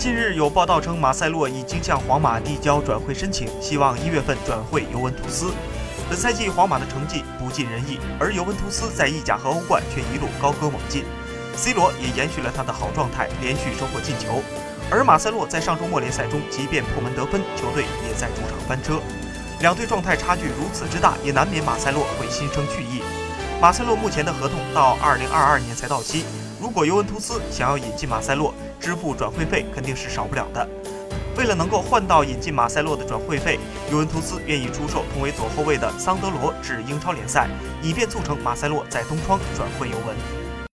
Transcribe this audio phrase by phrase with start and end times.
[0.00, 5.52] 近日有报道称，马塞洛已经向皇马递交转会申请，希望一月份转会尤文图斯。
[6.08, 11.04] 本赛季皇马的成绩不尽人意，而尤文图斯在意甲和欧冠却一路高歌猛进。
[11.54, 14.42] C 罗也延续了他的好状态，连续收获进球。
[14.90, 19.02] 而马塞洛在上周末联赛中，即便破门得分，球队也在主场翻车。
[19.60, 23.02] 两队状态差距如此之大，也难免马塞洛会心生惧意。
[23.60, 26.24] 马塞洛目前的合同到二零二二年才到期，
[26.58, 30.66] 如果尤文图斯想要引进马塞洛，支付转会费肯定是少不了的。
[31.36, 33.60] 为了能够换到引进马塞洛的转会费，
[33.92, 37.50] 尤文图斯愿意出售同为左后卫的桑德罗至英超联赛，
[37.82, 40.16] 以便促成马塞洛在东窗转会尤文。